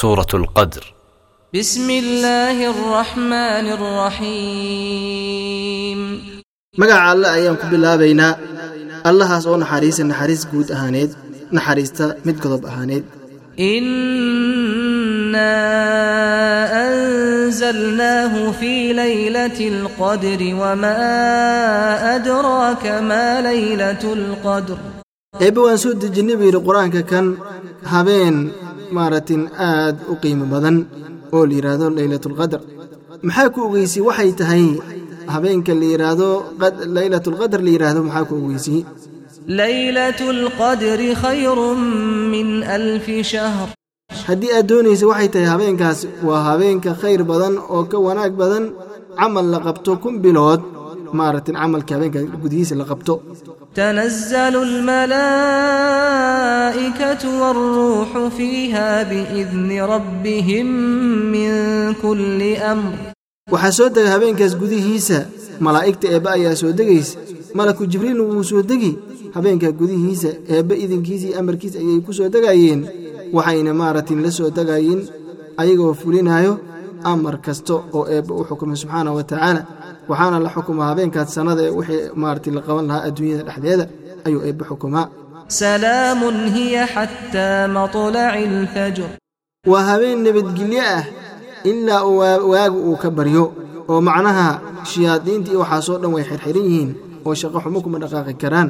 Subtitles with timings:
[0.00, 0.94] سورة القدر
[1.54, 3.66] بسم الله الرحمن
[4.52, 5.20] الرحيم
[6.78, 8.36] مقع الله أيام بالله بينا
[9.06, 11.14] الله هاسو نحريس نحريس قود أهانيد
[11.52, 13.04] نحريستا مد قضب أهانيد
[13.60, 13.96] إنا
[16.88, 20.96] أنزلناه في ليلة القدر وما
[22.16, 24.78] أدراك ما ليلة القدر
[25.40, 27.36] إبوان سود جنبي القرآن كان
[27.84, 28.52] هابين
[28.96, 30.76] maaratin aad u qiimo badan
[31.36, 32.60] oo la yidhaahdo leylatulqadar
[33.26, 34.64] maxaa ku ogeysay waxay tahay
[35.34, 36.28] habeenka la yidhaahdo
[36.96, 38.80] leylatulqadar la yidhaahdo maxaa ku ogeysay
[44.28, 48.64] haddii aad doonaysa waxay tahay habeenkaas waa habeenka khayr badan oo ka wanaag badan
[49.18, 50.60] camal la qabto kun bilood
[51.18, 53.14] maaratin camalka habeenka gudihiisa la qabto.
[57.16, 60.66] السَّمَاوَاتُ وَالرُّوحُ فِيهَا بِإِذْنِ رَبِّهِمْ
[61.32, 61.50] مِنْ
[62.02, 62.40] كُلِّ
[63.52, 65.18] waxaa soo dega habeenkaas gudihiisa
[65.64, 67.18] malaa'igta eebbe ayaa soo degaysa
[67.54, 68.92] malaku jibriilna wuu soo degi
[69.34, 72.80] habeenkaa gudihiisa eebbe idinkiisii amarkiis ayay ku soo degayeen
[73.36, 75.00] waxayna maaratin la soo degayin
[75.62, 76.52] ayagoo fulinaayo
[77.10, 79.62] amar kasta oo eebbe u xukumay subxaana wa tacaala
[80.10, 83.84] waxaana la xukumaa habeenkaas sannada ee wixii maarati la qaban lahaa adduunyada dhexdeeda
[84.26, 85.06] ayuu eebbe xukumaa
[85.48, 86.20] salaam
[86.54, 89.08] hiya xataa maطlaci اlfajr
[89.70, 91.04] waa habeen nabadgelyo ah
[91.70, 93.44] ilaa uu waagu uu ka baryo
[93.88, 94.48] oo macnaha
[94.90, 96.90] shayaadiintii waxaasoo dhan way xirxiran yihiin
[97.26, 98.68] oo shaqo xumo kuma dhaqaaqi karaan.